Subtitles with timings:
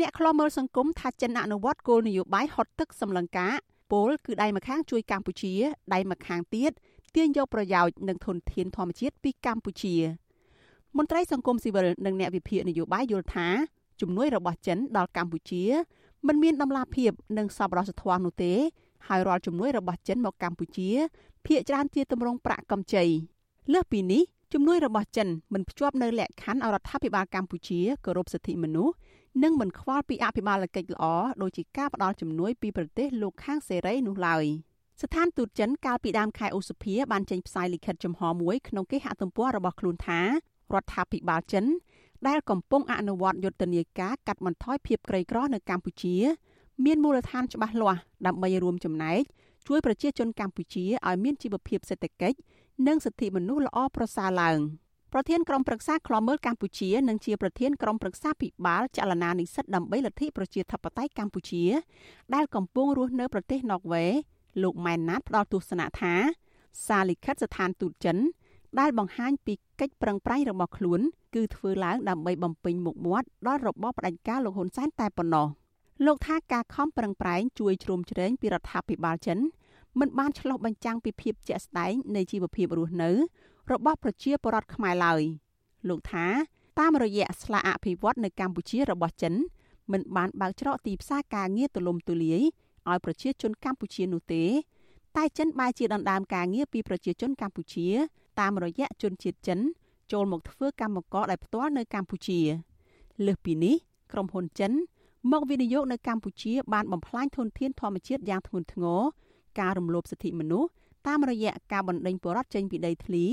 [0.00, 3.54] អ្នកខ្លោមើលសង្គមថាចិនអនុវត្តគោលនយោបាយហត់ទឹកសម្លឹងការ
[3.90, 5.52] ពលគឺដៃម្ខាងជួយកម្ពុជា
[5.94, 6.72] ដៃម្ខាងទៀត
[7.14, 9.94] ទាញយកប្រយោជន៍និងធនធានធម្មជាតិពីកម្ពុជា
[10.96, 13.48] មន្ត្រីសង្គមស៊ីវិលនិងអ្នកវិភាគនយោបាយយល់ថា
[14.00, 15.62] ជំនួយរបស់ចិនដល់កម្ពុជា
[16.26, 18.52] មិនមានដំណាភាពនិងសប្បុរសធម៌នោះទេ
[19.08, 20.88] ហើយរាល់ជំនួយរបស់ចិនមកកម្ពុជា
[21.46, 23.04] ភាគច្រើនជាទម្រង់ប្រាក់កម្ចី
[23.72, 24.22] លើសពីនេះ
[24.52, 28.94] ជំនួយរបស់ចិនមិនភ្ជាប់នៅលក្ខខណ្ឌអរដ្ឋាភិបាលកម្ពុជាគោរពសិទ្ធិមនុស្ស
[29.42, 31.04] និងមិនខ្វល់ពីអភិបាលកិច្ចល្អ
[31.42, 34.44] ដូចជាការផ្តល់ជំនួយពីប្រទេសលោកខាងសេរីនោះឡើយ
[35.02, 40.26] ស្ថានទូតចិនកាលពីដើមខែឧសភាបានចេញផ្សាយលិខិតចំហមួយក្នុងគេហទំព័ររបស់ខ្លួនថារ
[40.82, 41.64] ដ្ឋាភិបាលចិន
[42.28, 46.16] ដែលកំពុងអនុវត្តយុទ្ធនាការកាត់បន្ថយភាពក្រីក្រនៅកម្ពុជា
[46.84, 49.22] មានមូលដ្ឋានច្បាស់លាស់ដើម្បីរួមចំណែក
[49.66, 52.36] ជួយប្រជាជនកម្ពុជាឲ្យមានជីវភាពសេដ្ឋកិច្ច
[52.86, 54.58] និងសិទ្ធិមនុស្សល្អប្រសើរឡើង
[55.12, 61.64] ប្រធានក្រុមប្រឹក្សាឃ្លាំមើលកម្ពុជានិងជាប្រធានក្រុមប្រឹក្សាពិបាលចលនានិស្សិតដើម្បីលទ្ធិប្រជាធិបតេយ្យកម្ពុជា
[62.34, 64.12] ដែលកំពុងរស់នៅប្រទេសណ័រវេស
[64.62, 66.14] លោកម៉ែនណាតផ្ដល់ទស្សនៈថា
[66.86, 68.16] សារលិខិតស្ថានទូតចិន
[68.80, 71.00] ដែលបង្ហាញពីកិច្ចប្រឹងប្រែងរបស់ខ្លួន
[71.34, 75.46] គឺធ្វើឡើងដើម្បីបំពេញមុខមាត់ដល់របបផ្ដាច់ការលោកហ៊ុនសែនតែប៉ុណ្ណោះ
[76.06, 79.38] លោកថាការខំប្រឹងប្រែងជួយជ្រោមជ្រែងពីរដ្ឋាភិបាលចិន
[80.00, 83.10] មិនបានឆ្លុះបញ្ចាំងពីភាពជាក់ស្ដែងនៃជីវភាពរស់នៅ
[83.72, 85.22] របស់ប្រជាពលរដ្ឋខ្មែរឡើយ
[85.88, 86.26] លោកថា
[86.78, 89.34] តាមរយៈស្លាកអភិវឌ្ឍនៅកម្ពុជារបស់ចិន
[89.92, 92.40] មិនបានបើកច្រកទីផ្សារការងារទូលំទូលាយ
[92.88, 94.44] ឲ្យប្រជាជនកម្ពុជានោះទេ
[95.16, 97.88] តែចិនបែរជាដណ្ដើមការងារពីប្រជាជនកម្ពុជា
[98.40, 99.58] តាមរយៈជនជាតិចិន
[100.12, 102.40] ចូលមកធ្វើកម្មករដែលផ្ទាល់នៅកម្ពុជា
[103.26, 103.74] លើសពីនេះ
[104.12, 104.72] ក្រុមហ៊ុនចិន
[105.32, 109.00] មកវិនិយោគនៅកម្ពុជាបានបំផ្លាញធនធានធម្មជាតិយ៉ាងធ្ងន់ធ្ងរ
[109.60, 110.68] ការរំលោភសិទ្ធិមនុស្ស
[111.06, 113.24] តាមរយៈការបណ្តេញពលរដ្ឋចេញពីដីធ្លី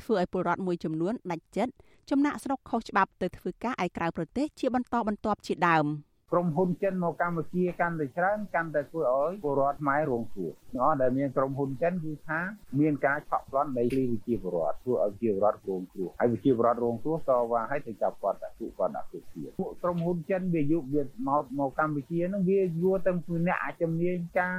[0.00, 1.72] ធ្វើឲ្យពលរដ្ឋមួយចំនួនដាច់ចិត្ត
[2.10, 5.86] ចំណាក់ស្រុកខុសច្បាប់ទៅធ្វើការឯក្រៅប្រទេសជាបន្តបន្ទាប់ជាដើម។
[6.32, 12.40] ក្រុមហ៊ុនចិនមកកម្ពុជាកាន់តែច្រើនកាន់តែធ្វើឲ្យពលរដ្ឋខ្មែររងគ្រោះទាំងអស់ដែលមានក្រុមហ៊ុនចិនគឺថា
[12.80, 24.56] មានការឆក់ប្លន់ដីធ្លីវិជាពលរដ្ឋធ្វើឲ្យវិជាពលរដ្ឋរងគ្រោះហើយវិជាពលរដ្ឋរងគ្រោះតវ៉ាឲ្យទៅចាប់គាត់ដាក់ពួកគាត់ដាក់គុកទៀតពួកក្រុមហ៊ុនចិនវាយកវាមកមកកម្ពុជានឹងវាយួរទាំងពីអ្នកជំនាញការ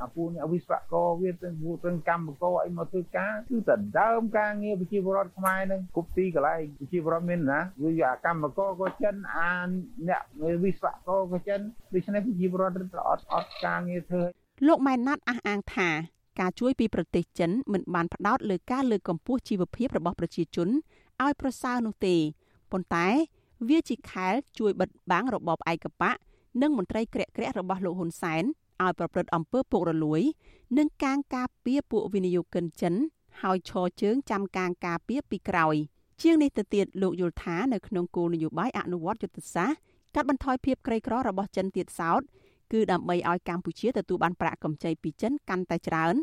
[0.00, 9.50] អាពួកអ្នកវិស្វករវាទាំងពួកទាំងកម្មករអីមកធ្វើការគឺតែដើមការងារវិជាពលរដ្ឋខ្មែរនឹងគ្រប់ទីកន្លែងវិជាពលរដ្ឋមានណាវាអាកម្មករក៏ចិនអា
[10.08, 10.22] អ្នក
[10.64, 11.60] វិស្វករក៏ចិន
[11.94, 12.76] ដូច្នេះប្រជាពលរដ្ឋ
[13.08, 14.22] អត់អត់ការងារធ្វើ
[14.66, 15.90] លោកម៉ែនណាត់អះអាងថា
[16.40, 20.68] ការជួយពីប្រទេសចិនមិនបានផ្ដោតលើការលើកកម្ពស់ជីវភាពរបស់ប្រជាជន
[21.22, 22.16] ឲ្យប្រសើរនោះទេ
[22.72, 23.06] ប៉ុន្តែ
[23.68, 26.16] វាជាខែលជួយបិទបាំងរបបឯកបក
[26.62, 28.42] និងមន្ត្រីក្រាក់ក្រាក់របស់លោកហ៊ុនសែន
[28.82, 30.20] ឲ្យប្រព្រឹត្តអំពើពុករលួយ
[30.78, 32.94] និងកាងការពារពួកវិនិយោគិនចិន
[33.42, 35.76] ហើយឈរជើងចាំកាងការពារពីក្រោយ
[36.22, 39.78] ជាងនេះទៅទៀតលោកយល់ថានៅក្នុងគោលនយោបាយអនុវត្តយុទ្ធសាស្ត្រ
[40.14, 42.20] កាត់បន្ថយភាពក្រីក្ររបស់ចិនទៀតសោត
[42.72, 46.14] គឺដើម្បីឲ្យកម្ពុជាទទួលបានប្រាក់កម្ចីពីចិនកាន់តែច្រើន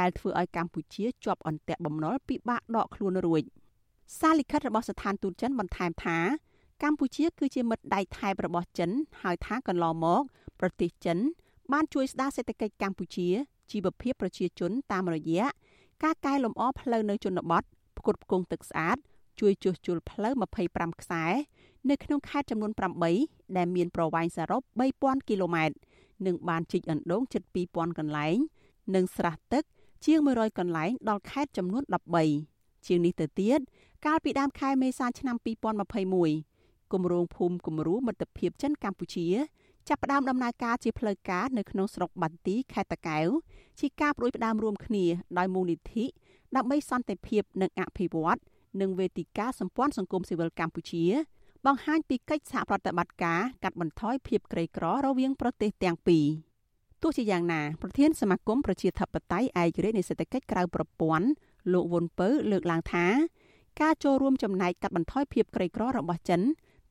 [0.00, 3.42] ដែលធ្វើឲ្យកម្ពុជាជាប់អន្ទាក់បំណុលពិបាកដកខ្លួនរួច
[4.18, 6.18] សារលិខិតរបស់ស្ថានទូតចិនបន្ថែមថា
[6.82, 8.90] កម្ពុជាគឺជាមិត្តដៃថែបរបស់ចិន
[9.22, 10.22] ហើយថាកន្លងមក
[10.60, 11.18] ប្រទេសចិន
[11.72, 13.28] បានជួយស្ដារសេដ្ឋកិច្ចកម្ពុជា
[13.70, 15.44] ជីវភាពប្រជាជនតាមរយៈ
[16.04, 17.62] ការកែលម្អផ្លូវនៅជនបទ
[17.98, 18.96] ផ្គត់ផ្គង់ទឹកស្អាត
[19.40, 20.32] ជួយជួសជុលផ្លូវ
[20.66, 21.24] 25ខ្សែ
[21.90, 22.72] នៅក្នុងខេត្តចំនួន
[23.14, 24.62] 8ដែលមានប្រវែងសរុប
[24.94, 25.76] 3000គីឡូម៉ែត្រ
[26.26, 28.36] និងបានជីកអណ្ដូងជិត2000កន្លែង
[28.94, 29.64] និងស្រះទឹក
[30.04, 31.82] ជាង100កន្លែងដល់ខេត្តចំនួន
[32.34, 33.60] 13ជាងនេះទៅទៀត
[34.06, 35.36] កាលពីដើមខែមេសាឆ្នាំ
[36.14, 39.26] 2021គម្រោងភូមិគំរូមិត្តភាពចិនកម្ពុជា
[39.88, 43.28] ចាប់ផ្ដើមដំណើរការជាផ្លូវការនៅក្នុងស្រុកបន្ទាយខេត្តតាកែវ
[43.80, 45.04] ជាការប្រួយផ្ដើមរួមគ្នា
[45.38, 46.04] ដោយមូលនិធិ
[46.56, 48.38] ដើម្បីសន្តិភាពនិងអភិវឌ្ឍ
[48.80, 51.04] និងវេទិកាសម្ព័ន្ធសង្គមស៊ីវិលកម្ពុជា
[51.66, 56.26] បង្ហាញពីកិច្ចសហប្រតិបត្តិការកាត់បន្ថយភាពក្រីក្ររវាងប្រទេសទាំងពីរ
[57.02, 61.26] ទោះជាយ៉ាងណាប្រធានសមាគមប្រជាធិបតេយ្យឯករាជ្យនៃសេដ្ឋកិច្ចក្រៅប្រព័ន្ធ
[61.72, 63.06] លោកវុនពៅលើកឡើងថា
[63.80, 66.40] ការចូលរួមចំណែកកាត់បន្ថយភាពក្រីក្ររបស់ចិន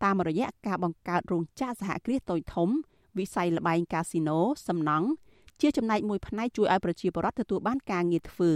[0.04, 2.70] តាមរយៈការបង្កើតរោងចក្រសហគ្រាសតូចធំ
[3.18, 5.08] វិស័យលបែងកាស៊ីណូសំណង់
[5.62, 8.52] ជាចំណែកមួយផ្នែកជួយឲ្យប្រជាពលរដ្ឋទទួលបានការងារធ្វើ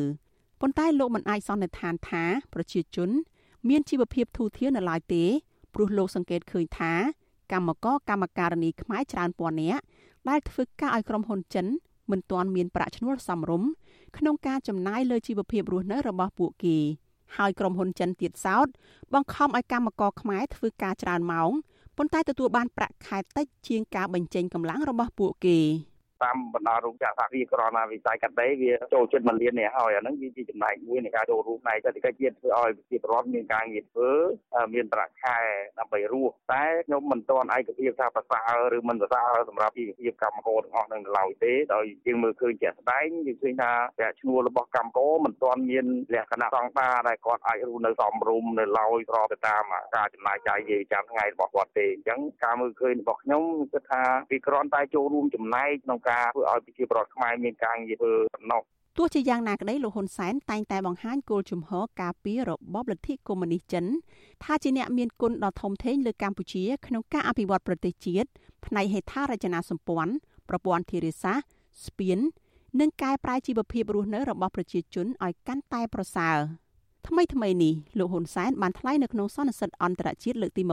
[0.62, 3.09] ប៉ុន្តែលោកមិនអាចសន្និដ្ឋានថាប្រជាជន
[3.69, 5.25] មានជីវភាពធូរធារនៅឡើយទេ
[5.73, 6.94] ព្រោះលោកសង្កេតឃើញថា
[7.51, 9.81] កម្មករកម្មការនីខ្មែរច្រើនពាន់នាក់
[10.29, 11.65] ដែលធ្វើការឲ្យក្រុមហ៊ុនចិន
[12.12, 13.69] មិនទាន់មានប្រាក់ឈ្នួលសមរម្យ
[14.18, 16.77] ក្នុងការចំណាយលើជីវភាពរស់នៅរបស់ពួកគេ
[17.38, 18.68] ហើយក្រុមហ៊ុនចិនទៀតសោត
[19.13, 21.51] បង្ខំឲ្យកម្មករខ្មែរធ្វើការច្រើនម៉ោង
[21.97, 25.59] ប៉ុន្តែទទួលបានប្រាក់ខែតិចជាងការបញ្ចេញកម្លាំងរបស់ពួកគេ
[26.23, 34.12] តាមបណ្ដារោងចក្រសហគ្រាសក្រណាវិស័យកាត់ដេរវាចូលចិត្តមួយលាននេះហើយអាហ្នឹងវាជាចំណែកមួយនៃការចូលរួមផ្នែកសេដ្ឋកិច្ចជាតិធ្វើឲ្យប្រជាពលរដ្ឋមានការងារធ្វើ
[34.73, 35.38] មានប្រាក់ខែ
[35.79, 38.41] ដើម្បីរស់តែខ្ញុំមិនទាន់ឯកភាពថាប្រសើ
[38.73, 49.63] រឬមិនប្រសើរសម្រាប់ជីវភាពកម្មករទាំងអស់នឹងឡើយទេដោយយើងមើលឃើញជាក់ស្ដែងយើងឃើញថាប្រាក់ឈ្នួលរបស់កម្មករមិនទាន់មានលក្ខណៈស្តង់ដារដែលគាត់អាចរស់នៅសមរម្យនៅឡើយស្របទៅតាម
[49.95, 58.61] ការចំណាយចាយជាចាំថ្ងៃរបស់គាត់ទេអញ្ចឹងការមើលឃើញរបស់ខ្ញុំគិតថាវាគ្រាន់តែចូលរួមចំណែកក្នុងការធ្វើឲ្យប្រជាពលរដ្ឋខ្មែរមានការងារធ្វើបំណុះ
[58.97, 63.85] ទោះជាយ៉ាងណាក្តីលោកហ៊ុនសែនតែងតែបង្ហាញគោលជំហរការពាររបបលទ្ធិកុម្មុយនីសចិន
[64.43, 68.29] ថាជាអ្នកមានគុណដ៏ធំធេងលើកម្ពុជាក្នុងការអភិវឌ្ឍប្រទេសជាតិ
[68.65, 70.13] ផ្នែកហេដ្ឋារចនាសម្ព័ន្ធ
[70.49, 71.47] ប្រព័ន្ធធារាសាស្ត្រ
[71.85, 72.19] ស្ពាន
[72.79, 76.37] និងកែប្រែជីវភាពរស់នៅរបស់ប្រជាជនឲ្យកាន់តែប្រសើរ
[77.07, 80.63] ថ្មីថ្មីនេះលោកហ៊ុនសែនបានថ្លែងនៅក្នុងសន្និសីទអន្តរជាតិលើកទី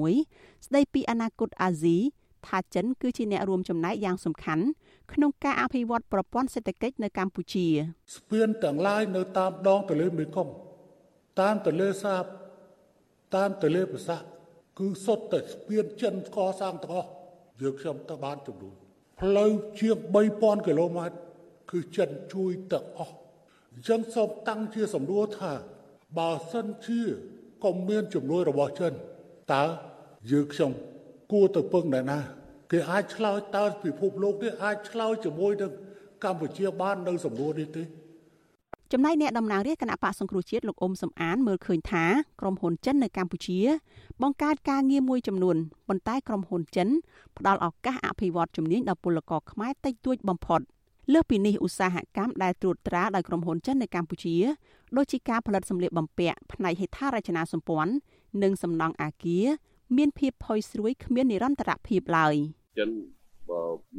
[0.00, 1.98] 26ស្ដីពីអនាគតអាស៊ី
[2.48, 4.64] ថាចិនគឺជាអ្នករួមចំណែកយ៉ាងសំខាន់
[5.12, 7.66] ក្នុងការអភិវឌ្ឍប្រព័ន្ធសេដ្ឋកិច្ចនៅកម្ពុជា
[8.16, 10.52] ស្ពានទាំងឡាយនៅតាមដងទន្លេមេគង្គ
[11.40, 12.24] តាមទន្លេសាប
[13.34, 17.10] តាមទន្លេប្រសាគឺសុទ្ធតែស្ពានចិនកសាងទាំងអស់
[17.60, 18.74] យើងខ្ញុំទៅបានចំនួន
[19.20, 19.50] ផ្លូវ
[19.80, 19.96] ជាង
[20.32, 21.16] 3000គីឡូម៉ែត្រ
[21.70, 23.14] គឺចិនជួយទាំងអស់
[23.72, 25.52] អញ្ចឹងសូមតាំងជាសំណួរថា
[26.18, 27.00] បើសិនជា
[27.64, 28.92] កុំមានជំនួយរបស់ចិន
[29.52, 29.64] តើ
[30.30, 30.72] យើងខ្ញុំ
[31.32, 32.18] គួរទៅពឹងអ្នកណា
[32.72, 35.72] គេអាចឆ្លើយតើពិភពលោកនេះអាចឆ្លើយជាមួយនឹង
[36.24, 37.82] កម្ពុជាបាននៅសំណួរនេះទេ
[38.92, 42.04] ចំណែកអ្នកតំណាងរាជគណៈបកសង្គ្រោះជាតិលោកអ៊ុំសំអានមើលឃើញថា
[42.40, 43.58] ក្រុមហ៊ុនចិននៅកម្ពុជា
[44.22, 45.56] បង្កើតការងារមួយចំនួន
[45.88, 46.88] ប៉ុន្តែក្រុមហ៊ុនចិន
[47.38, 50.60] ផ្ដល់ឱកាសអភិវឌ្ឍជំនាញដល់ពលករខ្មែរតិចតួចបំផុត
[51.12, 54.36] លើសពីនេះឧស្សាហកម្មដែលត្រួតត្រាដោយក្រុមហ៊ុនចិននៅកម្ពុជា
[54.96, 57.92] ដូចជាការផលិតសម្លៀកបំពាក់ផ្នែកហេដ្ឋារចនាសម្ព័ន្ធ
[58.42, 59.46] និងសំណង់អាគារ
[59.98, 62.34] មានភាពផុយស្រួយគ្មាននិរន្តរភាពឡើយ
[62.78, 62.90] ចិន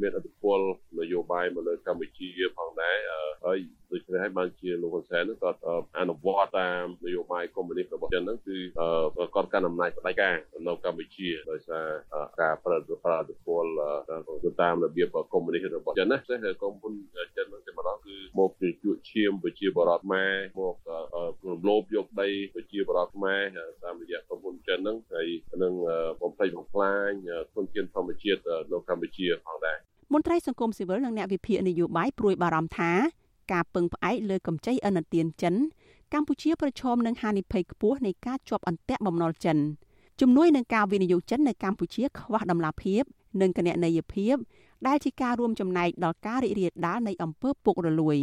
[0.00, 0.58] មានអធិពល
[1.00, 2.96] នយោបាយមកលើកម្ពុជាផងដែរ
[3.44, 3.58] ហើយ
[3.92, 5.58] ដូច្នេះហើយបានជាលោកហ៊ុនសែនគាត់
[5.98, 8.56] អនុវត្តតាមនយោបាយកុម្មុយនីសរបស់ចិនហ្នឹងគឺ
[9.34, 10.34] គាត់កាន់អំណាចផ្ដាច់ការ
[10.66, 11.86] នៅកម្ពុជាដោយសារ
[12.40, 13.64] ការប្រតិបត្តិពល
[14.62, 17.33] តាមរបៀបកុម្មុយនីសរបស់ចិនណាផ្សេងកុម្មុយចិនហ្នឹងតែ
[18.38, 20.26] ម្ដងគឺមកជជឈាមប្រជាបរតម៉ែ
[20.56, 20.76] មក
[21.46, 23.36] រំលោភយកដីប្រជាបរតម៉ែ
[23.84, 25.28] តាមរយៈកុម្មុយចិនហ្នឹងហើយ
[25.62, 25.72] នឹង
[26.22, 27.10] បំផ្លិចបំផ្លាញ
[27.54, 28.40] ធនធានធម្មជាតិ
[28.72, 29.78] នៅកម្ពុជាផងដែរ
[30.12, 32.92] មន្ត្រីសង្គមស៊ីវិលនិងអ្នកវិភាគនយោបាយព្រួយបារម្ភថា
[33.52, 35.54] ការពឹងផ្អែកលើកម្ចីឥណទានចិន
[36.14, 39.58] កម្ពុជាប្រឈមនឹងហានិភ័យខ្ពស់នៃការជាប់អន្ទាក់បំណុលចិន
[40.20, 43.02] ជំនួយនឹងការវិនិយោគចិននៅកម្ពុជាខ្វះដំណាភាព
[43.40, 44.34] និងគណនេយ្យភាព
[44.86, 48.16] ដែលជាការរួមចំណែកដល់ការរីករាលដាលនៃអំពើពុករលួយ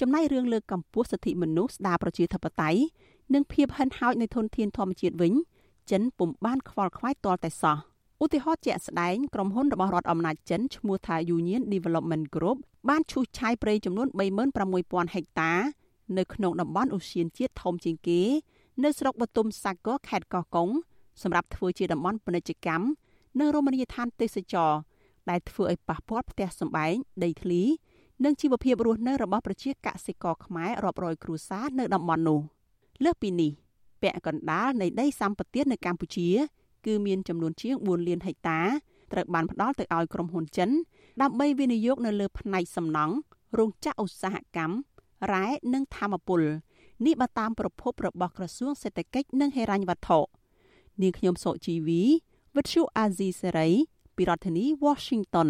[0.00, 2.80] ចំណែករឿងលើកកម្ពស់សិទ្ធិមនុស្សស្ដារប្រជាធិបតេយ្យ
[3.34, 5.32] និងភាពហិនហោចនៃធនធានធម្មជាតិវិញ
[5.90, 7.76] ចិនពុំបានខ្វល់ខ្វាយទាល់តែសោះ
[8.22, 12.58] ឧទាហរណ៍ជាក់ស្ដែងក្រុមហ៊ុនរបស់រដ្ឋអំណាចចិនឈ្មោះថា Union Development Group
[12.88, 14.08] បានឈូសឆាយព្រៃចំនួន
[14.60, 15.52] 36,000ហិកតា
[16.18, 18.20] នៅក្នុងតំបន់ឧស្សាហជាតិធំជាងគេ
[18.84, 20.68] នៅស្រុកបទុមសាគរខេត្តកោះកុង
[21.22, 22.84] សម្រាប់ធ្វើជាតំបន់ពាណិជ្ជកម្ម
[23.38, 24.70] និងរមណីយដ្ឋានទេសចរ
[25.30, 26.94] ដែលធ្វើឲ្យប៉ះពាល់ផ្ទះសម្បែង
[27.24, 27.62] ដីធ្លី
[28.24, 32.40] និងជីវភាពរស់នៅរបស់ប្រជាកសិករខ្មែររាប់រយគ្រួសារនៅតំបន់នោះ
[33.04, 33.52] លើសពីនេះ
[34.02, 36.28] ពាក់កណ្ដាលនៃដីសម្បត្តិនៅកម្ពុជា
[36.86, 38.60] គឺមានចំនួនជាង4លានហិកតា
[39.12, 40.70] ត្រូវបានផ្ដល់ទៅឲ្យក្រុមហ៊ុនចិន
[41.22, 43.14] ដើម្បីវិនិយោគនៅលើផ្នែកសំណង់
[43.58, 44.76] រោងចក្រឧស្សាហកម្ម
[45.32, 46.42] រ៉ែនិងធម្មពល
[47.06, 50.18] នេះបើតាមប្រភពរបស់ក្រសួងសេដ្ឋកិច្ចនិងហិរញ្ញវត្ថុ
[51.02, 52.02] នាងខ្ញុំសុជីវី
[52.56, 53.68] វិទ្យុអាស៊ីសេរី
[54.17, 55.49] ពីរដ្ឋធានី Washington